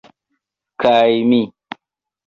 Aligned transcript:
Kaj 0.85 1.03
mi 1.33 1.41